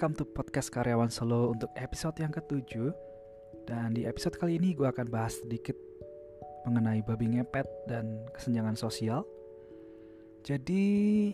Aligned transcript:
welcome 0.00 0.16
to 0.16 0.24
podcast 0.24 0.72
Karyawan 0.72 1.12
Solo 1.12 1.52
untuk 1.52 1.68
episode 1.76 2.16
yang 2.24 2.32
ketujuh. 2.32 2.88
Dan 3.68 3.92
di 3.92 4.08
episode 4.08 4.32
kali 4.40 4.56
ini 4.56 4.72
gue 4.72 4.88
akan 4.88 5.12
bahas 5.12 5.44
sedikit 5.44 5.76
mengenai 6.64 7.04
babi 7.04 7.36
ngepet 7.36 7.68
dan 7.84 8.24
kesenjangan 8.32 8.80
sosial. 8.80 9.28
Jadi 10.40 11.28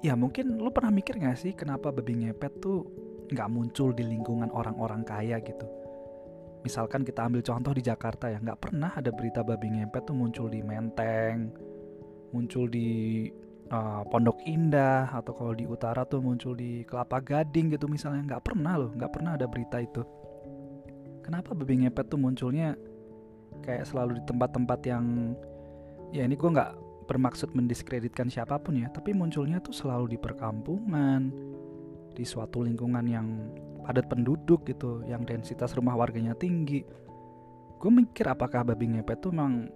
ya 0.00 0.16
mungkin 0.16 0.56
lo 0.56 0.72
pernah 0.72 0.88
mikir 0.88 1.20
gak 1.20 1.36
sih 1.36 1.52
kenapa 1.52 1.92
babi 1.92 2.16
ngepet 2.24 2.64
tuh 2.64 2.88
gak 3.28 3.52
muncul 3.52 3.92
di 3.92 4.08
lingkungan 4.08 4.48
orang-orang 4.56 5.04
kaya 5.04 5.36
gitu? 5.44 5.68
Misalkan 6.64 7.04
kita 7.04 7.28
ambil 7.28 7.44
contoh 7.44 7.76
di 7.76 7.84
Jakarta 7.84 8.32
ya 8.32 8.40
Gak 8.40 8.72
pernah 8.72 8.96
ada 8.96 9.12
berita 9.12 9.44
babi 9.44 9.68
ngepet 9.68 10.08
tuh 10.08 10.16
muncul 10.16 10.48
di 10.48 10.64
Menteng 10.64 11.52
Muncul 12.32 12.72
di 12.72 13.28
uh, 13.72 14.02
Pondok 14.06 14.38
Indah 14.44 15.08
atau 15.08 15.32
kalau 15.32 15.56
di 15.56 15.64
utara 15.64 16.04
tuh 16.04 16.20
muncul 16.20 16.52
di 16.52 16.84
Kelapa 16.84 17.18
Gading 17.24 17.72
gitu 17.72 17.88
misalnya. 17.88 18.36
Nggak 18.36 18.52
pernah 18.52 18.76
loh 18.76 18.90
nggak 18.92 19.12
pernah 19.12 19.34
ada 19.34 19.48
berita 19.48 19.80
itu. 19.80 20.04
Kenapa 21.24 21.56
babi 21.56 21.86
ngepet 21.86 22.12
tuh 22.12 22.20
munculnya 22.20 22.76
kayak 23.64 23.88
selalu 23.88 24.20
di 24.20 24.22
tempat-tempat 24.28 24.80
yang 24.84 25.36
ya 26.10 26.26
ini 26.26 26.34
gue 26.34 26.50
nggak 26.50 26.72
bermaksud 27.08 27.54
mendiskreditkan 27.54 28.26
siapa 28.28 28.58
pun 28.58 28.80
ya 28.80 28.88
tapi 28.90 29.12
munculnya 29.12 29.60
tuh 29.62 29.74
selalu 29.74 30.16
di 30.16 30.18
perkampungan 30.18 31.30
di 32.12 32.24
suatu 32.26 32.64
lingkungan 32.64 33.04
yang 33.06 33.26
padat 33.82 34.06
penduduk 34.06 34.66
gitu 34.68 35.02
yang 35.06 35.26
densitas 35.26 35.74
rumah 35.74 35.98
warganya 35.98 36.36
tinggi. 36.36 36.84
Gue 37.82 37.90
mikir 37.90 38.30
apakah 38.30 38.62
babi 38.62 38.94
ngepet 38.94 39.18
tuh 39.18 39.34
memang 39.34 39.66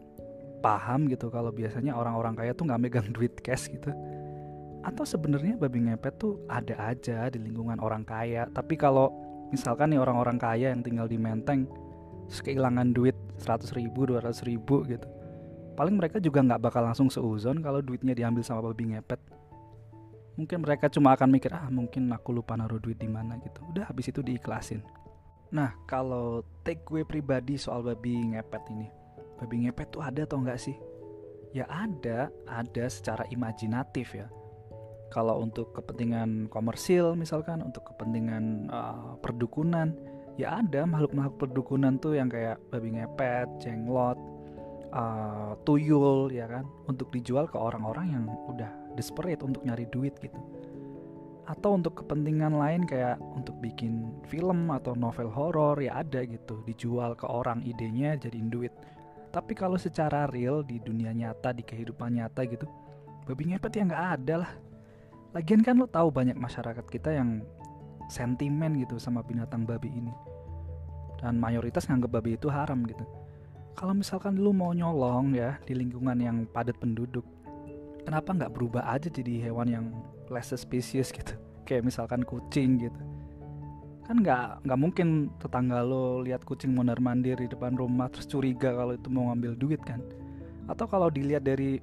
paham 0.62 1.09
gitu 1.10 1.28
kalau 1.28 1.52
biasanya 1.52 1.95
orang-orang 1.95 2.34
kaya 2.34 2.52
tuh 2.52 2.66
nggak 2.69 2.80
megang 2.80 3.09
duit 3.12 3.35
cash 3.40 3.68
gitu. 3.68 3.93
Atau 4.87 5.02
sebenarnya 5.02 5.59
babi 5.59 5.82
ngepet 5.87 6.15
tuh 6.16 6.40
ada 6.46 6.95
aja 6.95 7.26
di 7.32 7.43
lingkungan 7.43 7.82
orang 7.82 8.07
kaya. 8.07 8.46
Tapi 8.51 8.79
kalau 8.79 9.10
misalkan 9.51 9.95
nih 9.95 10.01
orang-orang 10.02 10.38
kaya 10.38 10.74
yang 10.74 10.82
tinggal 10.82 11.07
di 11.07 11.18
Menteng 11.18 11.71
terus 12.26 12.43
kehilangan 12.43 12.90
duit 12.90 13.15
100 13.38 13.71
ribu 13.79 14.10
200 14.10 14.35
ribu 14.51 14.82
gitu 14.90 15.07
paling 15.76 15.95
mereka 15.95 16.18
juga 16.18 16.40
nggak 16.40 16.59
bakal 16.59 16.82
langsung 16.82 17.13
seuzon 17.13 17.60
kalau 17.60 17.85
duitnya 17.85 18.16
diambil 18.16 18.41
sama 18.41 18.65
babi 18.65 18.96
ngepet. 18.96 19.20
Mungkin 20.37 20.65
mereka 20.65 20.88
cuma 20.88 21.16
akan 21.16 21.29
mikir 21.32 21.52
ah 21.52 21.68
mungkin 21.68 22.13
aku 22.13 22.32
lupa 22.32 22.57
naruh 22.57 22.80
duit 22.80 22.96
di 22.96 23.09
mana 23.09 23.37
gitu. 23.45 23.60
Udah 23.73 23.88
habis 23.88 24.09
itu 24.09 24.24
diikhlasin. 24.24 24.80
Nah 25.52 25.76
kalau 25.85 26.43
take 26.65 26.82
gue 26.88 27.04
pribadi 27.04 27.60
soal 27.60 27.85
babi 27.85 28.16
ngepet 28.35 28.65
ini 28.73 28.88
babi 29.37 29.68
ngepet 29.68 29.92
tuh 29.92 30.02
ada 30.02 30.24
atau 30.24 30.40
enggak 30.40 30.60
sih? 30.60 30.76
Ya 31.54 31.65
ada, 31.73 32.29
ada 32.45 32.84
secara 32.88 33.24
imajinatif 33.32 34.12
ya. 34.12 34.29
Kalau 35.09 35.40
untuk 35.40 35.73
kepentingan 35.73 36.51
komersil 36.51 37.15
misalkan, 37.15 37.62
untuk 37.62 37.95
kepentingan 37.95 38.68
uh, 38.68 39.14
perdukunan, 39.23 39.95
ya 40.37 40.60
ada 40.60 40.84
makhluk-makhluk 40.84 41.37
perdukunan 41.40 41.96
tuh 41.96 42.18
yang 42.18 42.29
kayak 42.29 42.60
babi 42.68 42.98
ngepet, 42.98 43.48
jenglot, 43.62 44.18
uh, 44.92 45.57
tuyul 45.64 46.29
ya 46.29 46.51
kan, 46.51 46.66
untuk 46.90 47.09
dijual 47.14 47.46
ke 47.48 47.57
orang-orang 47.57 48.12
yang 48.12 48.24
udah 48.51 48.68
desperate 48.98 49.40
untuk 49.40 49.62
nyari 49.64 49.87
duit 49.88 50.12
gitu. 50.20 50.37
Atau 51.46 51.79
untuk 51.79 52.02
kepentingan 52.02 52.59
lain 52.59 52.82
kayak 52.84 53.23
untuk 53.38 53.54
bikin 53.62 54.10
film 54.26 54.74
atau 54.74 54.98
novel 54.98 55.30
horor 55.30 55.79
ya 55.79 56.02
ada 56.02 56.26
gitu, 56.26 56.60
dijual 56.66 57.14
ke 57.14 57.24
orang 57.24 57.62
idenya 57.62 58.18
jadiin 58.18 58.51
duit 58.51 58.74
tapi 59.37 59.52
kalau 59.52 59.76
secara 59.76 60.24
real 60.32 60.65
di 60.65 60.80
dunia 60.80 61.12
nyata 61.12 61.52
di 61.52 61.60
kehidupan 61.60 62.16
nyata 62.16 62.40
gitu 62.48 62.65
babi 63.29 63.52
ngepet 63.52 63.76
ya 63.76 63.84
nggak 63.84 64.04
ada 64.16 64.34
lah. 64.41 64.53
Lagian 65.37 65.60
kan 65.60 65.76
lo 65.76 65.84
tahu 65.84 66.09
banyak 66.09 66.41
masyarakat 66.41 66.87
kita 66.88 67.12
yang 67.12 67.44
sentimen 68.08 68.80
gitu 68.80 68.96
sama 68.96 69.20
binatang 69.20 69.69
babi 69.69 69.92
ini. 69.92 70.14
Dan 71.20 71.36
mayoritas 71.36 71.84
nganggap 71.84 72.16
babi 72.16 72.41
itu 72.41 72.48
haram 72.48 72.80
gitu. 72.88 73.04
Kalau 73.76 73.92
misalkan 73.92 74.41
lu 74.41 74.56
mau 74.56 74.72
nyolong 74.72 75.36
ya 75.36 75.60
di 75.69 75.76
lingkungan 75.76 76.16
yang 76.16 76.48
padat 76.48 76.80
penduduk 76.80 77.28
kenapa 78.08 78.32
nggak 78.32 78.54
berubah 78.56 78.88
aja 78.88 79.12
jadi 79.12 79.52
hewan 79.52 79.69
yang 79.69 79.86
less 80.32 80.56
species 80.56 81.12
gitu? 81.12 81.36
Kayak 81.69 81.92
misalkan 81.92 82.25
kucing 82.25 82.88
gitu 82.88 83.00
kan 84.06 84.22
nggak 84.22 84.62
nggak 84.62 84.78
mungkin 84.78 85.34
tetangga 85.43 85.83
lo 85.83 86.22
lihat 86.22 86.47
kucing 86.47 86.71
mondar 86.71 87.03
mandir 87.03 87.34
di 87.34 87.50
depan 87.50 87.75
rumah 87.75 88.06
terus 88.06 88.31
curiga 88.31 88.71
kalau 88.71 88.94
itu 88.94 89.11
mau 89.11 89.34
ngambil 89.34 89.53
duit 89.59 89.83
kan? 89.83 89.99
Atau 90.71 90.87
kalau 90.87 91.11
dilihat 91.11 91.43
dari 91.43 91.83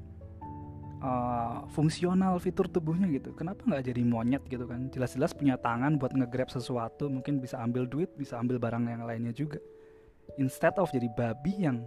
uh, 1.04 1.68
fungsional 1.76 2.40
fitur 2.40 2.72
tubuhnya 2.72 3.12
gitu 3.12 3.36
kenapa 3.36 3.68
nggak 3.68 3.92
jadi 3.92 4.02
monyet 4.08 4.44
gitu 4.48 4.64
kan? 4.64 4.88
Jelas-jelas 4.96 5.36
punya 5.36 5.60
tangan 5.60 6.00
buat 6.00 6.16
ngegrab 6.16 6.48
sesuatu 6.48 7.12
mungkin 7.12 7.44
bisa 7.44 7.60
ambil 7.60 7.84
duit 7.84 8.08
bisa 8.16 8.40
ambil 8.40 8.56
barang 8.56 8.88
yang 8.88 9.04
lainnya 9.04 9.36
juga. 9.36 9.60
Instead 10.40 10.80
of 10.80 10.88
jadi 10.96 11.12
babi 11.14 11.68
yang 11.68 11.84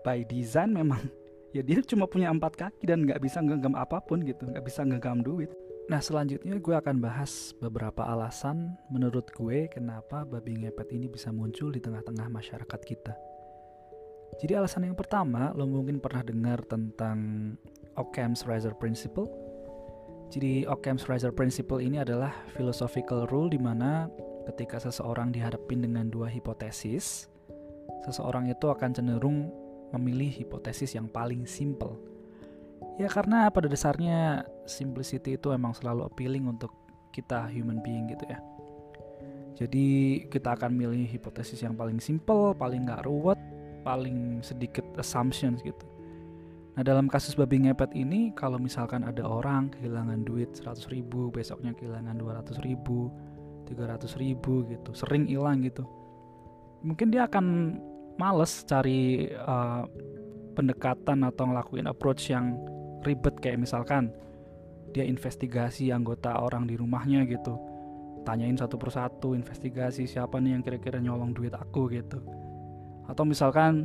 by 0.00 0.24
design 0.24 0.72
memang 0.72 1.00
ya 1.56 1.60
dia 1.60 1.84
cuma 1.84 2.08
punya 2.08 2.32
empat 2.32 2.56
kaki 2.56 2.88
dan 2.88 3.04
nggak 3.04 3.20
bisa 3.20 3.44
genggam 3.44 3.76
apa 3.76 4.00
pun 4.00 4.24
gitu 4.24 4.48
nggak 4.48 4.64
bisa 4.64 4.82
genggam 4.82 5.20
duit 5.20 5.52
Nah 5.84 6.00
selanjutnya 6.00 6.56
gue 6.56 6.72
akan 6.72 6.96
bahas 6.96 7.52
beberapa 7.60 8.08
alasan 8.08 8.72
menurut 8.88 9.28
gue 9.36 9.68
kenapa 9.68 10.24
babi 10.24 10.64
ngepet 10.64 10.88
ini 10.96 11.12
bisa 11.12 11.28
muncul 11.28 11.68
di 11.68 11.76
tengah-tengah 11.76 12.32
masyarakat 12.32 12.80
kita. 12.88 13.12
Jadi 14.40 14.56
alasan 14.56 14.88
yang 14.88 14.96
pertama, 14.96 15.52
lo 15.52 15.68
mungkin 15.68 16.00
pernah 16.00 16.24
dengar 16.24 16.64
tentang 16.64 17.52
Occam's 18.00 18.48
Razor 18.48 18.74
Principle. 18.80 19.28
Jadi 20.32 20.64
Occam's 20.64 21.04
Razor 21.04 21.36
Principle 21.36 21.84
ini 21.84 22.00
adalah 22.00 22.32
philosophical 22.56 23.28
rule 23.28 23.52
di 23.52 23.60
mana 23.60 24.08
ketika 24.48 24.80
seseorang 24.80 25.36
dihadapin 25.36 25.84
dengan 25.84 26.08
dua 26.08 26.32
hipotesis, 26.32 27.28
seseorang 28.08 28.48
itu 28.48 28.72
akan 28.72 28.90
cenderung 28.96 29.52
memilih 29.92 30.32
hipotesis 30.32 30.96
yang 30.96 31.06
paling 31.12 31.44
simple 31.44 32.13
Ya 32.94 33.10
karena 33.10 33.50
pada 33.50 33.66
dasarnya 33.66 34.46
simplicity 34.70 35.34
itu 35.34 35.50
emang 35.50 35.74
selalu 35.74 36.06
appealing 36.06 36.46
untuk 36.46 36.70
kita 37.10 37.50
human 37.50 37.82
being 37.82 38.06
gitu 38.10 38.22
ya. 38.30 38.38
Jadi 39.54 39.86
kita 40.30 40.58
akan 40.58 40.74
milih 40.74 41.06
hipotesis 41.06 41.62
yang 41.62 41.78
paling 41.78 42.02
simple, 42.02 42.54
paling 42.58 42.86
nggak 42.86 43.06
ruwet, 43.06 43.38
paling 43.86 44.42
sedikit 44.42 44.82
assumptions 44.98 45.62
gitu. 45.62 45.86
Nah 46.74 46.82
dalam 46.82 47.06
kasus 47.06 47.38
babi 47.38 47.62
ngepet 47.66 47.94
ini 47.94 48.34
kalau 48.34 48.58
misalkan 48.58 49.06
ada 49.06 49.22
orang 49.22 49.70
kehilangan 49.78 50.26
duit 50.26 50.58
100 50.58 50.90
ribu 50.90 51.30
Besoknya 51.30 51.70
kehilangan 51.70 52.18
200 52.18 52.66
ribu 52.66 53.14
300 53.70 54.10
ribu 54.18 54.66
gitu 54.66 54.90
Sering 54.90 55.30
hilang 55.30 55.62
gitu 55.62 55.86
Mungkin 56.82 57.14
dia 57.14 57.30
akan 57.30 57.78
males 58.18 58.66
cari 58.66 59.30
uh, 59.38 59.86
pendekatan 60.58 61.22
atau 61.22 61.50
ngelakuin 61.50 61.86
approach 61.86 62.30
yang 62.34 62.58
ribet 63.04 63.36
kayak 63.38 63.60
misalkan 63.60 64.10
dia 64.94 65.02
investigasi 65.02 65.90
anggota 65.90 66.38
orang 66.38 66.70
di 66.70 66.78
rumahnya 66.78 67.26
gitu. 67.26 67.58
Tanyain 68.22 68.56
satu 68.56 68.78
persatu 68.78 69.34
investigasi 69.34 70.06
siapa 70.06 70.38
nih 70.38 70.56
yang 70.56 70.62
kira-kira 70.62 71.02
nyolong 71.02 71.34
duit 71.34 71.52
aku? 71.52 71.90
gitu. 71.90 72.22
Atau 73.10 73.26
misalkan 73.26 73.84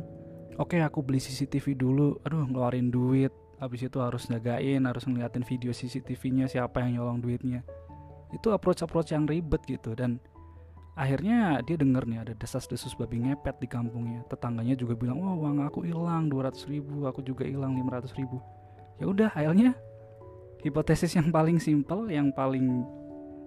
oke 0.56 0.78
okay, 0.78 0.80
aku 0.86 1.02
beli 1.02 1.18
CCTV 1.18 1.76
dulu. 1.76 2.16
Aduh 2.22 2.46
ngeluarin 2.46 2.88
duit. 2.88 3.34
Habis 3.60 3.92
itu 3.92 4.00
harus 4.00 4.24
jagain 4.24 4.88
harus 4.88 5.04
ngeliatin 5.04 5.44
video 5.44 5.68
CCTV-nya 5.74 6.48
siapa 6.48 6.80
yang 6.80 7.02
nyolong 7.02 7.20
duitnya. 7.20 7.60
Itu 8.32 8.56
approach-approach 8.56 9.12
yang 9.12 9.28
ribet 9.28 9.60
gitu 9.68 9.92
dan 9.92 10.16
akhirnya 10.96 11.60
dia 11.60 11.76
denger 11.76 12.08
nih 12.08 12.18
ada 12.24 12.32
desas-desus 12.32 12.96
babi 12.96 13.20
ngepet 13.20 13.60
di 13.60 13.68
kampungnya. 13.68 14.24
Tetangganya 14.32 14.72
juga 14.78 14.96
bilang 14.96 15.20
oh 15.20 15.44
uang 15.44 15.60
aku 15.68 15.84
hilang 15.84 16.32
200 16.32 16.72
ribu 16.72 17.04
aku 17.04 17.20
juga 17.20 17.44
hilang 17.44 17.76
500 17.76 18.16
ribu 18.16 18.40
ya 19.00 19.08
udah 19.08 19.32
akhirnya 19.32 19.72
hipotesis 20.60 21.16
yang 21.16 21.32
paling 21.32 21.56
simpel 21.56 22.06
yang 22.12 22.28
paling 22.30 22.84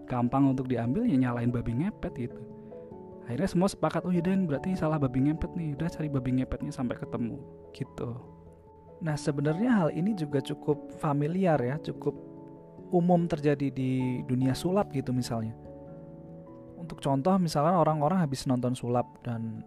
gampang 0.10 0.50
untuk 0.52 0.68
diambil 0.68 1.06
ya 1.06 1.16
nyalain 1.16 1.54
babi 1.54 1.78
ngepet 1.78 2.14
gitu. 2.18 2.42
Akhirnya 3.24 3.48
semua 3.48 3.70
sepakat 3.72 4.04
oh 4.04 4.12
yaudah 4.12 4.36
berarti 4.44 4.76
salah 4.76 5.00
babi 5.00 5.30
ngepet 5.30 5.56
nih. 5.56 5.80
Udah 5.80 5.88
cari 5.88 6.10
babi 6.12 6.42
ngepetnya 6.42 6.76
sampai 6.76 7.00
ketemu. 7.00 7.40
Gitu. 7.72 8.10
Nah 9.00 9.16
sebenarnya 9.16 9.72
hal 9.72 9.90
ini 9.96 10.12
juga 10.18 10.44
cukup 10.44 10.92
familiar 11.00 11.56
ya 11.62 11.80
cukup 11.80 12.18
umum 12.92 13.26
terjadi 13.26 13.72
di 13.72 14.22
dunia 14.28 14.52
sulap 14.52 14.92
gitu 14.92 15.16
misalnya. 15.16 15.56
Untuk 16.76 17.00
contoh 17.00 17.40
misalnya 17.40 17.80
orang-orang 17.80 18.20
habis 18.20 18.44
nonton 18.44 18.76
sulap 18.76 19.08
dan 19.24 19.64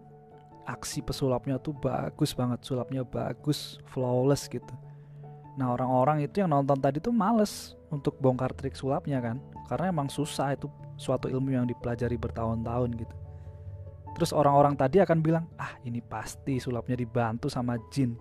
aksi 0.69 1.01
pesulapnya 1.01 1.57
tuh 1.57 1.73
bagus 1.73 2.35
banget 2.35 2.59
sulapnya 2.61 3.01
bagus 3.07 3.79
flawless 3.87 4.51
gitu 4.51 4.69
Nah 5.57 5.73
orang-orang 5.73 6.21
itu 6.21 6.39
yang 6.45 6.53
nonton 6.53 6.77
tadi 6.77 7.01
tuh 7.01 7.11
males 7.11 7.73
untuk 7.89 8.15
bongkar 8.21 8.53
trik 8.53 8.77
sulapnya 8.77 9.17
kan. 9.19 9.41
Karena 9.67 9.89
emang 9.91 10.07
susah 10.07 10.53
itu 10.53 10.69
suatu 10.95 11.27
ilmu 11.27 11.51
yang 11.51 11.65
dipelajari 11.65 12.15
bertahun-tahun 12.15 12.89
gitu. 12.95 13.15
Terus 14.17 14.31
orang-orang 14.33 14.73
tadi 14.73 14.97
akan 15.01 15.19
bilang 15.21 15.45
Ah 15.57 15.77
ini 15.85 16.01
pasti 16.01 16.57
sulapnya 16.61 16.97
dibantu 16.97 17.49
sama 17.49 17.77
jin. 17.89 18.17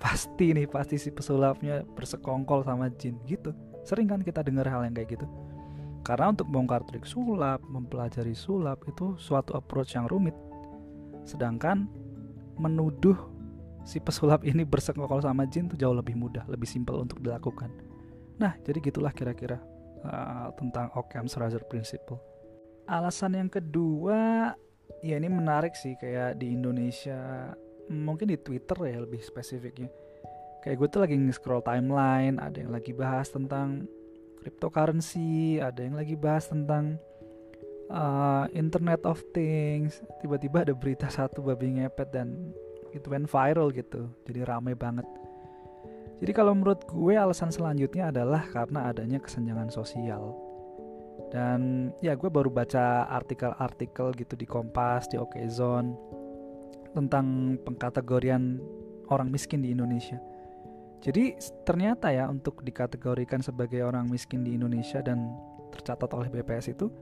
Pasti 0.00 0.56
nih 0.56 0.64
pasti 0.64 0.96
si 0.96 1.12
pesulapnya 1.12 1.84
bersekongkol 1.84 2.64
sama 2.64 2.88
jin. 2.96 3.20
Gitu. 3.28 3.52
Sering 3.84 4.08
kan 4.08 4.24
kita 4.24 4.40
dengar 4.40 4.64
hal 4.68 4.84
yang 4.88 4.96
kayak 4.96 5.20
gitu. 5.20 5.28
Karena 6.00 6.32
untuk 6.32 6.48
bongkar 6.48 6.80
trik 6.88 7.04
sulap, 7.04 7.60
mempelajari 7.68 8.32
sulap 8.32 8.80
itu 8.88 9.20
suatu 9.20 9.52
approach 9.52 9.92
yang 9.92 10.08
rumit. 10.08 10.32
Sedangkan 11.28 11.84
menuduh 12.56 13.16
si 13.84 13.98
pesulap 13.98 14.44
ini 14.44 14.62
bersekongkol 14.62 15.24
sama 15.24 15.48
jin 15.48 15.66
itu 15.66 15.76
jauh 15.80 15.96
lebih 15.96 16.16
mudah, 16.16 16.44
lebih 16.46 16.68
simpel 16.68 17.00
untuk 17.02 17.20
dilakukan. 17.20 17.72
Nah, 18.40 18.56
jadi 18.64 18.80
gitulah 18.80 19.12
kira-kira 19.12 19.60
uh, 20.04 20.48
tentang 20.56 20.88
Occam's 20.96 21.36
Razor 21.36 21.68
Principle. 21.68 22.20
Alasan 22.88 23.36
yang 23.36 23.50
kedua, 23.52 24.52
ya 25.04 25.14
ini 25.20 25.28
menarik 25.28 25.76
sih 25.76 25.94
kayak 26.00 26.40
di 26.40 26.56
Indonesia, 26.56 27.52
mungkin 27.92 28.32
di 28.32 28.38
Twitter 28.40 28.76
ya 28.88 28.98
lebih 29.04 29.20
spesifiknya. 29.20 29.92
Kayak 30.60 30.76
gue 30.76 30.88
tuh 30.92 31.00
lagi 31.04 31.16
nge-scroll 31.16 31.64
timeline, 31.64 32.36
ada 32.36 32.56
yang 32.60 32.72
lagi 32.72 32.92
bahas 32.92 33.32
tentang 33.32 33.88
cryptocurrency, 34.40 35.60
ada 35.60 35.80
yang 35.84 35.96
lagi 35.96 36.16
bahas 36.16 36.48
tentang 36.48 36.96
uh, 37.92 38.44
Internet 38.56 39.04
of 39.04 39.20
Things. 39.36 40.00
Tiba-tiba 40.20 40.64
ada 40.64 40.72
berita 40.72 41.08
satu 41.08 41.44
babi 41.44 41.80
ngepet 41.80 42.08
dan 42.12 42.52
itu 42.92 43.06
went 43.10 43.30
viral 43.30 43.70
gitu, 43.70 44.10
jadi 44.26 44.46
rame 44.46 44.74
banget. 44.74 45.06
Jadi 46.20 46.32
kalau 46.36 46.52
menurut 46.52 46.84
gue 46.84 47.16
alasan 47.16 47.48
selanjutnya 47.48 48.12
adalah 48.12 48.44
karena 48.52 48.92
adanya 48.92 49.16
kesenjangan 49.16 49.72
sosial. 49.72 50.36
Dan 51.32 51.92
ya 52.04 52.12
gue 52.18 52.28
baru 52.28 52.52
baca 52.52 53.08
artikel-artikel 53.08 54.12
gitu 54.18 54.34
di 54.36 54.44
Kompas, 54.44 55.08
di 55.08 55.16
Okezone 55.16 55.96
tentang 56.92 57.56
pengkategorian 57.62 58.60
orang 59.08 59.32
miskin 59.32 59.64
di 59.64 59.72
Indonesia. 59.72 60.20
Jadi 61.00 61.32
ternyata 61.64 62.12
ya 62.12 62.28
untuk 62.28 62.60
dikategorikan 62.60 63.40
sebagai 63.40 63.80
orang 63.80 64.04
miskin 64.10 64.44
di 64.44 64.52
Indonesia 64.52 65.00
dan 65.00 65.32
tercatat 65.72 66.12
oleh 66.12 66.28
BPS 66.28 66.76
itu 66.76 66.92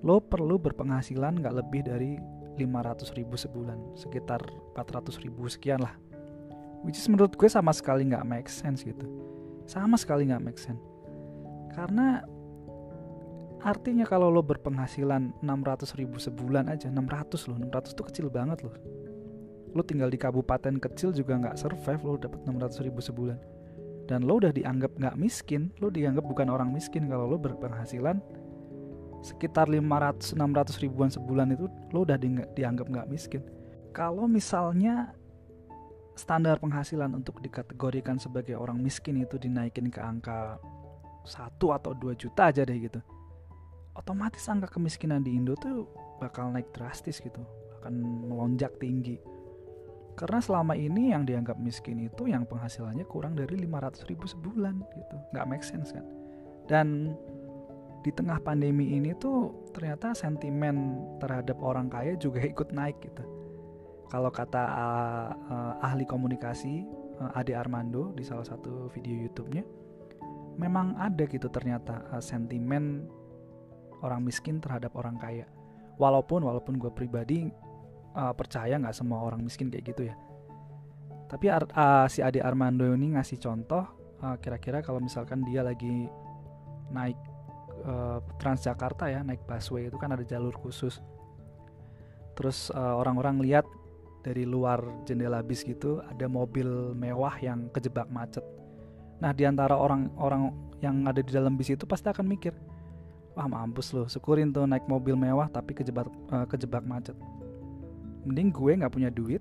lo 0.00 0.18
perlu 0.18 0.58
berpenghasilan 0.58 1.38
nggak 1.38 1.54
lebih 1.60 1.86
dari 1.86 2.18
500 2.60 3.16
ribu 3.16 3.40
sebulan 3.40 3.96
sekitar 3.96 4.44
400 4.76 5.16
ribu 5.24 5.48
sekian 5.48 5.80
lah. 5.80 5.96
Which 6.84 6.96
is 6.96 7.08
menurut 7.08 7.36
gue 7.36 7.48
sama 7.48 7.72
sekali 7.72 8.08
nggak 8.08 8.24
make 8.24 8.48
sense 8.48 8.84
gitu. 8.84 9.04
Sama 9.68 9.96
sekali 10.00 10.28
nggak 10.28 10.44
make 10.44 10.60
sense. 10.60 10.80
Karena 11.72 12.24
artinya 13.60 14.08
kalau 14.08 14.32
lo 14.32 14.40
berpenghasilan 14.40 15.44
600 15.44 16.00
ribu 16.00 16.16
sebulan 16.16 16.72
aja 16.72 16.88
600 16.88 17.48
loh 17.52 17.56
600 17.60 17.96
tuh 17.96 18.06
kecil 18.08 18.26
banget 18.32 18.64
loh. 18.64 18.76
Lo 19.76 19.84
tinggal 19.84 20.08
di 20.08 20.18
kabupaten 20.18 20.80
kecil 20.80 21.12
juga 21.12 21.36
nggak 21.36 21.56
survive 21.60 22.02
lo 22.04 22.16
dapat 22.16 22.40
600 22.48 22.86
ribu 22.88 23.00
sebulan. 23.04 23.38
Dan 24.08 24.26
lo 24.26 24.40
udah 24.42 24.50
dianggap 24.50 24.96
nggak 24.96 25.16
miskin 25.20 25.70
lo 25.78 25.92
dianggap 25.92 26.24
bukan 26.24 26.48
orang 26.48 26.72
miskin 26.72 27.06
kalau 27.06 27.28
lo 27.30 27.36
berpenghasilan 27.36 28.18
sekitar 29.20 29.68
500 29.68 30.32
600 30.36 30.82
ribuan 30.84 31.12
sebulan 31.12 31.52
itu 31.52 31.68
lo 31.92 32.04
udah 32.04 32.16
di, 32.16 32.32
dianggap 32.56 32.86
nggak 32.88 33.08
miskin. 33.08 33.44
Kalau 33.90 34.24
misalnya 34.30 35.12
standar 36.14 36.60
penghasilan 36.60 37.10
untuk 37.16 37.40
dikategorikan 37.40 38.20
sebagai 38.20 38.56
orang 38.56 38.80
miskin 38.80 39.20
itu 39.20 39.40
dinaikin 39.40 39.88
ke 39.88 40.00
angka 40.00 40.60
1 41.26 41.56
atau 41.58 41.92
2 41.96 42.16
juta 42.16 42.48
aja 42.48 42.64
deh 42.64 42.76
gitu 42.76 43.00
otomatis 44.00 44.46
angka 44.48 44.72
kemiskinan 44.72 45.20
di 45.20 45.34
Indo 45.34 45.52
tuh 45.58 45.84
bakal 46.22 46.48
naik 46.54 46.72
drastis 46.72 47.18
gitu 47.18 47.44
akan 47.80 48.28
melonjak 48.28 48.76
tinggi. 48.80 49.20
Karena 50.16 50.40
selama 50.42 50.76
ini 50.76 51.16
yang 51.16 51.24
dianggap 51.24 51.56
miskin 51.56 51.96
itu 51.96 52.28
yang 52.28 52.44
penghasilannya 52.44 53.08
kurang 53.08 53.40
dari 53.40 53.56
500 53.64 54.04
ribu 54.10 54.28
sebulan 54.28 54.84
gitu 54.84 55.16
nggak 55.32 55.46
make 55.48 55.64
sense 55.64 55.96
kan? 55.96 56.04
Dan 56.68 57.16
di 58.00 58.10
tengah 58.10 58.40
pandemi 58.40 58.96
ini 58.96 59.12
tuh 59.16 59.68
ternyata 59.76 60.16
sentimen 60.16 61.04
terhadap 61.20 61.60
orang 61.60 61.92
kaya 61.92 62.16
juga 62.16 62.40
ikut 62.52 62.72
naik 62.72 63.00
gitu. 63.04 63.24
Kalau 64.10 64.32
kata 64.32 64.62
uh, 64.66 65.28
uh, 65.46 65.86
ahli 65.86 66.02
komunikasi 66.02 66.82
uh, 67.22 67.38
Ade 67.38 67.54
Armando 67.54 68.10
di 68.16 68.26
salah 68.26 68.42
satu 68.42 68.90
video 68.90 69.14
YouTube-nya 69.28 69.62
memang 70.58 70.98
ada 70.98 71.24
gitu 71.24 71.46
ternyata 71.46 72.04
uh, 72.10 72.18
sentimen 72.18 73.06
orang 74.02 74.24
miskin 74.24 74.58
terhadap 74.58 74.96
orang 74.96 75.14
kaya. 75.20 75.46
Walaupun 76.00 76.42
walaupun 76.42 76.80
gue 76.80 76.90
pribadi 76.90 77.52
uh, 78.16 78.32
percaya 78.34 78.80
nggak 78.80 78.96
semua 78.96 79.22
orang 79.22 79.44
miskin 79.44 79.68
kayak 79.70 79.94
gitu 79.94 80.02
ya. 80.10 80.16
Tapi 81.30 81.46
uh, 81.52 82.10
si 82.10 82.24
Ade 82.24 82.42
Armando 82.42 82.90
ini 82.90 83.14
ngasih 83.14 83.38
contoh 83.38 83.86
uh, 84.24 84.36
kira-kira 84.42 84.82
kalau 84.82 84.98
misalkan 84.98 85.46
dia 85.46 85.62
lagi 85.62 86.10
naik 86.90 87.14
uh, 87.84 88.18
Transjakarta 88.40 89.08
ya 89.08 89.20
naik 89.24 89.44
busway 89.44 89.88
itu 89.88 89.96
kan 89.96 90.12
ada 90.12 90.24
jalur 90.24 90.52
khusus. 90.56 91.00
Terus 92.38 92.72
orang-orang 92.72 93.36
uh, 93.36 93.42
lihat 93.44 93.66
dari 94.20 94.44
luar 94.44 94.80
jendela 95.08 95.40
bis 95.40 95.64
gitu 95.64 96.00
ada 96.04 96.28
mobil 96.28 96.92
mewah 96.92 97.36
yang 97.40 97.68
kejebak 97.72 98.08
macet. 98.12 98.44
Nah 99.20 99.32
di 99.32 99.44
antara 99.44 99.76
orang-orang 99.76 100.52
yang 100.80 101.04
ada 101.04 101.20
di 101.20 101.32
dalam 101.32 101.56
bis 101.56 101.72
itu 101.72 101.84
pasti 101.84 102.08
akan 102.08 102.24
mikir 102.24 102.56
wah 103.36 103.46
mampus 103.46 103.92
loh 103.92 104.08
syukurin 104.08 104.50
tuh 104.50 104.64
naik 104.64 104.88
mobil 104.88 105.14
mewah 105.14 105.46
tapi 105.52 105.76
kejebak 105.76 106.08
uh, 106.32 106.48
kejebak 106.48 106.84
macet. 106.84 107.16
Mending 108.24 108.52
gue 108.52 108.72
nggak 108.80 108.92
punya 108.92 109.08
duit 109.12 109.40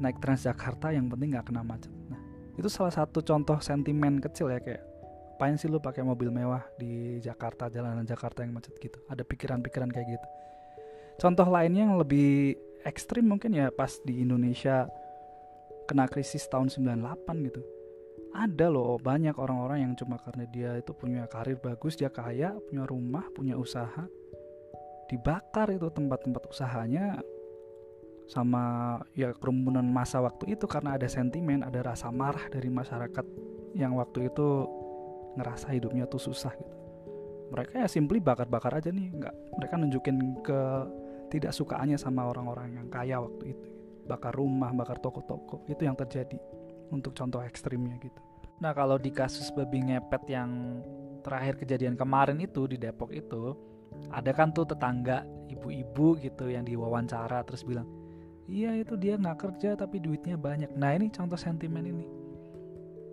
naik 0.00 0.16
Transjakarta 0.20 0.92
yang 0.92 1.08
penting 1.12 1.36
nggak 1.36 1.52
kena 1.52 1.60
macet. 1.64 1.92
Nah 2.08 2.20
itu 2.56 2.68
salah 2.68 2.92
satu 2.92 3.20
contoh 3.20 3.56
sentimen 3.60 4.20
kecil 4.20 4.52
ya 4.52 4.60
kayak 4.60 4.84
apain 5.40 5.56
sih 5.56 5.72
lu 5.72 5.80
pakai 5.80 6.04
mobil 6.04 6.28
mewah 6.28 6.60
di 6.76 7.16
Jakarta 7.16 7.72
jalanan 7.72 8.04
Jakarta 8.04 8.44
yang 8.44 8.52
macet 8.52 8.76
gitu? 8.76 9.00
Ada 9.08 9.24
pikiran-pikiran 9.24 9.88
kayak 9.88 10.20
gitu. 10.20 10.28
Contoh 11.16 11.48
lainnya 11.48 11.88
yang 11.88 11.96
lebih 11.96 12.60
ekstrim 12.84 13.24
mungkin 13.24 13.56
ya 13.56 13.72
pas 13.72 13.88
di 14.04 14.20
Indonesia 14.20 14.84
kena 15.88 16.12
krisis 16.12 16.44
tahun 16.44 16.68
98 16.68 17.48
gitu. 17.48 17.64
Ada 18.36 18.68
loh 18.68 19.00
banyak 19.00 19.32
orang-orang 19.40 19.88
yang 19.88 19.92
cuma 19.96 20.20
karena 20.20 20.44
dia 20.44 20.76
itu 20.76 20.92
punya 20.92 21.24
karir 21.24 21.56
bagus 21.56 21.96
dia 21.96 22.12
kaya 22.12 22.52
punya 22.68 22.84
rumah 22.84 23.24
punya 23.32 23.56
usaha 23.56 24.04
dibakar 25.08 25.72
itu 25.72 25.88
tempat-tempat 25.88 26.52
usahanya 26.52 27.16
sama 28.28 28.94
ya 29.16 29.32
kerumunan 29.32 29.88
masa 29.88 30.20
waktu 30.20 30.52
itu 30.52 30.68
karena 30.68 31.00
ada 31.00 31.08
sentimen, 31.08 31.64
ada 31.64 31.80
rasa 31.80 32.12
marah 32.12 32.44
dari 32.52 32.68
masyarakat 32.68 33.24
yang 33.74 33.96
waktu 33.96 34.28
itu 34.28 34.68
ngerasa 35.38 35.70
hidupnya 35.74 36.06
tuh 36.06 36.22
susah 36.22 36.52
gitu. 36.54 36.74
Mereka 37.50 37.82
ya 37.82 37.88
simply 37.90 38.22
bakar-bakar 38.22 38.78
aja 38.78 38.94
nih, 38.94 39.10
nggak 39.10 39.34
mereka 39.58 39.74
nunjukin 39.74 40.16
ke 40.42 40.60
tidak 41.30 41.50
sukaannya 41.54 41.98
sama 41.98 42.30
orang-orang 42.30 42.78
yang 42.78 42.86
kaya 42.86 43.18
waktu 43.18 43.54
itu. 43.54 43.68
Bakar 44.06 44.34
rumah, 44.34 44.74
bakar 44.74 44.98
toko-toko, 44.98 45.62
itu 45.70 45.86
yang 45.86 45.94
terjadi 45.94 46.38
untuk 46.90 47.14
contoh 47.14 47.42
ekstrimnya 47.42 47.98
gitu. 48.02 48.18
Nah 48.62 48.74
kalau 48.74 48.98
di 48.98 49.10
kasus 49.14 49.50
babi 49.54 49.82
ngepet 49.86 50.26
yang 50.30 50.82
terakhir 51.22 51.58
kejadian 51.62 51.94
kemarin 51.94 52.38
itu 52.42 52.66
di 52.66 52.78
Depok 52.78 53.14
itu, 53.14 53.54
ada 54.10 54.30
kan 54.34 54.50
tuh 54.50 54.66
tetangga 54.66 55.26
ibu-ibu 55.50 56.18
gitu 56.22 56.50
yang 56.50 56.66
diwawancara 56.66 57.42
terus 57.46 57.62
bilang, 57.66 57.86
iya 58.50 58.74
itu 58.74 58.98
dia 58.98 59.14
nggak 59.14 59.38
kerja 59.38 59.78
tapi 59.78 60.02
duitnya 60.02 60.34
banyak 60.34 60.74
nah 60.74 60.90
ini 60.90 61.06
contoh 61.14 61.38
sentimen 61.38 61.86
ini 61.86 62.06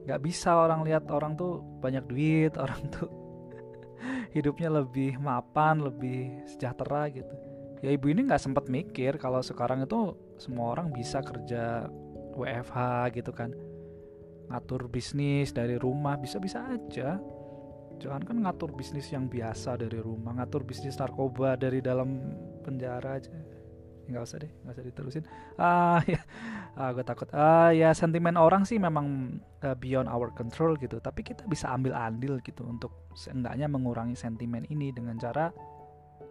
nggak 0.08 0.24
bisa 0.24 0.56
orang 0.56 0.88
lihat 0.88 1.12
orang 1.12 1.36
tuh 1.36 1.60
banyak 1.84 2.08
duit 2.08 2.56
orang 2.64 2.80
tuh 2.88 3.12
hidupnya 4.32 4.72
lebih 4.72 5.20
mapan 5.20 5.84
lebih 5.84 6.48
sejahtera 6.48 7.12
gitu. 7.12 7.36
Ya 7.84 7.94
ibu 7.94 8.10
ini 8.10 8.26
nggak 8.26 8.42
sempat 8.42 8.66
mikir 8.72 9.22
kalau 9.22 9.44
sekarang 9.44 9.86
itu 9.86 10.18
semua 10.42 10.74
orang 10.74 10.90
bisa 10.90 11.22
kerja 11.22 11.92
WFH 12.38 12.78
gitu 13.20 13.36
kan. 13.36 13.54
Ngatur 14.48 14.88
bisnis 14.88 15.52
dari 15.52 15.76
rumah 15.76 16.16
bisa-bisa 16.16 16.64
aja. 16.66 17.20
Jangan 17.98 18.22
kan 18.24 18.38
ngatur 18.46 18.78
bisnis 18.78 19.10
yang 19.10 19.26
biasa 19.26 19.82
dari 19.82 19.98
rumah 19.98 20.38
ngatur 20.38 20.62
bisnis 20.62 21.02
narkoba 21.02 21.58
dari 21.58 21.82
dalam 21.82 22.22
penjara 22.62 23.18
aja. 23.18 23.34
Nggak 24.08 24.24
usah 24.24 24.38
deh 24.40 24.52
nggak 24.64 24.74
usah 24.78 24.86
diterusin. 24.86 25.24
Ah 25.58 26.02
ya 26.14 26.22
ah, 26.78 26.94
gue 26.94 27.02
takut. 27.02 27.26
Ah 27.34 27.74
ya 27.74 27.92
sentimen 27.92 28.38
orang 28.38 28.64
sih 28.64 28.78
memang 28.78 29.38
uh, 29.66 29.74
beyond 29.74 30.06
our 30.08 30.30
control 30.32 30.78
gitu. 30.78 31.02
Tapi 31.02 31.26
kita 31.26 31.44
bisa 31.50 31.74
ambil 31.74 31.98
andil 31.98 32.38
gitu 32.46 32.64
untuk 32.64 33.10
seenggaknya 33.18 33.66
mengurangi 33.66 34.14
sentimen 34.14 34.64
ini 34.70 34.94
dengan 34.94 35.18
cara 35.18 35.50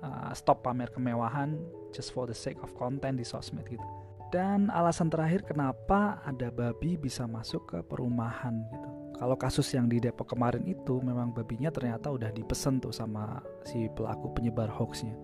uh, 0.01 0.31
stop 0.33 0.63
pamer 0.63 0.89
kemewahan 0.95 1.59
just 1.91 2.15
for 2.15 2.31
the 2.31 2.37
sake 2.37 2.63
of 2.63 2.71
content 2.79 3.19
di 3.19 3.27
sosmed 3.27 3.67
gitu. 3.67 3.85
Dan 4.31 4.71
alasan 4.75 5.11
terakhir 5.11 5.47
kenapa 5.47 6.19
ada 6.27 6.51
babi 6.51 6.99
bisa 6.99 7.27
masuk 7.27 7.67
ke 7.71 7.79
perumahan 7.87 8.55
gitu. 8.75 8.89
Kalau 9.17 9.33
kasus 9.33 9.73
yang 9.73 9.89
di 9.89 9.97
Depok 9.97 10.37
kemarin 10.37 10.61
itu 10.69 11.01
memang 11.01 11.33
babinya 11.33 11.73
ternyata 11.73 12.13
udah 12.13 12.29
dipesen 12.37 12.85
tuh 12.85 12.93
sama 12.93 13.41
si 13.65 13.89
pelaku 13.97 14.29
penyebar 14.37 14.69
hoaxnya. 14.69 15.17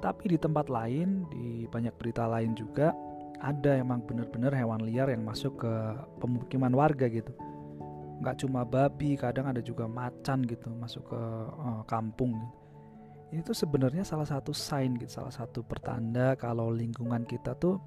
Tapi 0.00 0.36
di 0.36 0.38
tempat 0.40 0.72
lain, 0.72 1.28
di 1.28 1.68
banyak 1.68 1.92
berita 2.00 2.24
lain 2.24 2.56
juga 2.56 2.96
ada 3.44 3.76
emang 3.76 4.00
bener-bener 4.08 4.56
hewan 4.56 4.80
liar 4.88 5.12
yang 5.12 5.20
masuk 5.20 5.60
ke 5.60 5.72
pemukiman 6.18 6.72
warga 6.72 7.06
gitu. 7.12 7.36
nggak 8.14 8.40
cuma 8.40 8.64
babi 8.64 9.18
kadang 9.20 9.50
ada 9.52 9.60
juga 9.60 9.84
macan 9.84 10.46
gitu 10.48 10.70
masuk 10.72 11.12
ke 11.12 11.20
uh, 11.60 11.82
kampung 11.84 12.32
ini 13.34 13.42
tuh 13.42 13.52
sebenarnya 13.52 14.06
salah 14.06 14.24
satu 14.24 14.54
sign 14.54 14.94
gitu 14.96 15.18
salah 15.18 15.34
satu 15.34 15.66
pertanda 15.66 16.38
kalau 16.38 16.70
lingkungan 16.70 17.26
kita 17.26 17.58
tuh 17.58 17.82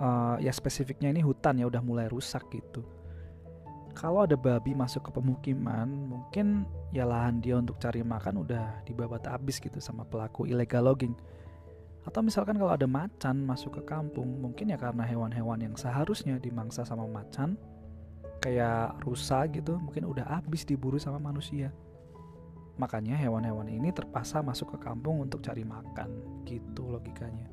uh, 0.00 0.36
ya 0.40 0.50
spesifiknya 0.50 1.12
ini 1.12 1.20
hutan 1.20 1.60
ya 1.60 1.68
udah 1.68 1.84
mulai 1.84 2.08
rusak 2.08 2.48
gitu. 2.50 2.82
Kalau 3.92 4.24
ada 4.24 4.38
babi 4.38 4.72
masuk 4.72 5.10
ke 5.10 5.10
pemukiman 5.12 5.86
mungkin 6.08 6.64
ya 6.94 7.04
lahan 7.04 7.42
dia 7.42 7.58
untuk 7.58 7.76
cari 7.76 8.00
makan 8.00 8.46
udah 8.46 8.86
dibabat 8.88 9.28
habis 9.28 9.60
gitu 9.60 9.76
sama 9.82 10.06
pelaku 10.06 10.48
illegal 10.48 10.88
logging 10.88 11.12
atau 12.00 12.20
misalkan 12.24 12.56
kalau 12.56 12.72
ada 12.72 12.88
macan 12.88 13.44
masuk 13.44 13.80
ke 13.80 13.82
kampung 13.84 14.40
mungkin 14.40 14.72
ya 14.72 14.78
karena 14.80 15.04
hewan-hewan 15.04 15.60
yang 15.60 15.74
seharusnya 15.76 16.40
dimangsa 16.40 16.80
sama 16.80 17.04
macan 17.04 17.60
kayak 18.40 18.96
rusa 19.04 19.44
gitu 19.52 19.76
mungkin 19.76 20.08
udah 20.08 20.40
habis 20.40 20.64
diburu 20.64 20.96
sama 20.96 21.20
manusia. 21.20 21.68
Makanya 22.80 23.20
hewan-hewan 23.20 23.68
ini 23.68 23.92
terpaksa 23.92 24.40
masuk 24.40 24.76
ke 24.76 24.88
kampung 24.88 25.20
untuk 25.20 25.44
cari 25.44 25.60
makan 25.68 26.08
gitu 26.48 26.88
logikanya. 26.88 27.52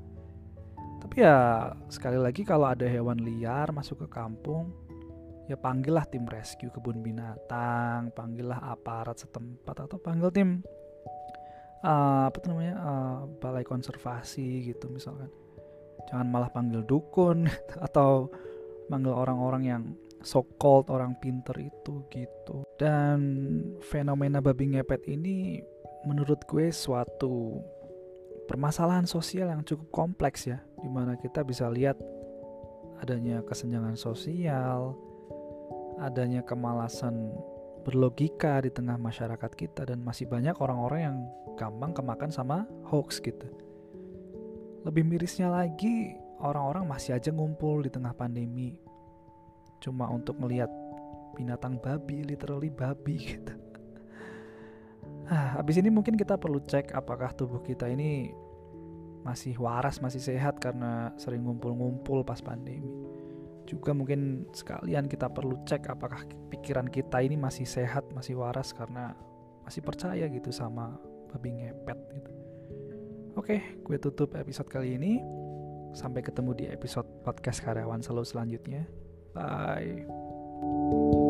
Tapi 1.04 1.16
ya 1.20 1.72
sekali 1.92 2.16
lagi 2.16 2.48
kalau 2.48 2.72
ada 2.72 2.88
hewan 2.88 3.20
liar 3.20 3.76
masuk 3.76 4.08
ke 4.08 4.10
kampung 4.16 4.72
ya 5.48 5.56
panggillah 5.56 6.04
tim 6.08 6.28
rescue 6.28 6.72
kebun 6.72 7.00
binatang 7.00 8.12
panggillah 8.12 8.60
aparat 8.60 9.16
setempat 9.16 9.88
atau 9.88 9.96
panggil 9.96 10.28
tim 10.32 10.50
uh, 11.84 12.30
apa 12.30 12.38
tuh 12.40 12.50
namanya? 12.54 12.76
Uh, 12.80 13.20
balai 13.42 13.66
konservasi 13.66 14.74
gitu 14.74 14.90
misalkan. 14.90 15.30
Jangan 16.08 16.28
malah 16.30 16.50
panggil 16.54 16.86
dukun 16.88 17.52
atau 17.88 18.32
manggil 18.88 19.12
orang-orang 19.12 19.64
yang 19.68 19.84
so 20.24 20.42
called 20.58 20.90
orang 20.90 21.20
pinter 21.20 21.54
itu 21.60 22.08
gitu. 22.10 22.64
Dan 22.80 23.20
fenomena 23.84 24.40
babi 24.40 24.74
ngepet 24.74 25.06
ini 25.10 25.62
menurut 26.08 26.46
gue 26.48 26.72
suatu 26.72 27.60
permasalahan 28.48 29.04
sosial 29.04 29.52
yang 29.52 29.62
cukup 29.68 29.92
kompleks 29.92 30.48
ya 30.48 30.64
di 30.80 30.88
mana 30.88 31.20
kita 31.20 31.44
bisa 31.44 31.68
lihat 31.68 32.00
adanya 33.04 33.44
kesenjangan 33.44 34.00
sosial 34.00 34.96
adanya 36.00 36.46
kemalasan 36.46 37.34
berlogika 37.88 38.60
di 38.60 38.68
tengah 38.68 39.00
masyarakat 39.00 39.52
kita 39.56 39.88
dan 39.88 40.04
masih 40.04 40.28
banyak 40.28 40.60
orang-orang 40.60 41.00
yang 41.08 41.18
gampang 41.56 41.96
kemakan 41.96 42.28
sama 42.28 42.68
hoax 42.92 43.24
gitu 43.24 43.48
lebih 44.84 45.08
mirisnya 45.08 45.48
lagi 45.48 46.20
orang-orang 46.44 46.84
masih 46.84 47.16
aja 47.16 47.32
ngumpul 47.32 47.80
di 47.80 47.90
tengah 47.90 48.12
pandemi 48.12 48.76
cuma 49.80 50.10
untuk 50.12 50.36
melihat 50.42 50.68
binatang 51.38 51.78
babi, 51.78 52.26
literally 52.26 52.74
babi 52.74 53.16
gitu. 53.38 53.54
Ah, 55.30 55.62
habis 55.62 55.78
ini 55.78 55.94
mungkin 55.94 56.18
kita 56.18 56.40
perlu 56.40 56.58
cek 56.64 56.96
apakah 56.98 57.36
tubuh 57.38 57.62
kita 57.62 57.86
ini 57.86 58.34
masih 59.22 59.60
waras, 59.60 60.00
masih 60.00 60.24
sehat 60.24 60.58
karena 60.58 61.12
sering 61.20 61.44
ngumpul-ngumpul 61.46 62.24
pas 62.24 62.40
pandemi. 62.40 62.90
Juga 63.68 63.92
mungkin 63.92 64.48
sekalian 64.56 65.12
kita 65.12 65.28
perlu 65.28 65.60
cek 65.68 65.92
apakah 65.92 66.24
pikiran 66.48 66.88
kita 66.88 67.20
ini 67.20 67.36
masih 67.36 67.68
sehat, 67.68 68.08
masih 68.16 68.40
waras 68.40 68.72
karena 68.72 69.12
masih 69.68 69.84
percaya 69.84 70.24
gitu 70.32 70.50
sama 70.56 70.96
babi 71.28 71.52
ngepet 71.52 72.00
gitu. 72.16 72.32
Oke, 73.38 73.62
gue 73.84 73.98
tutup 74.00 74.34
episode 74.34 74.72
kali 74.72 74.96
ini. 74.96 75.20
Sampai 75.94 76.24
ketemu 76.24 76.52
di 76.56 76.66
episode 76.72 77.06
podcast 77.22 77.62
karyawan 77.62 78.02
selalu 78.02 78.26
selanjutnya. 78.26 78.88
Bye. 79.36 81.27